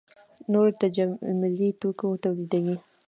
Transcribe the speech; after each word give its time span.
نور 0.51 0.67
تجملي 0.81 1.69
توکي 1.81 2.09
تولیدوي. 2.23 2.75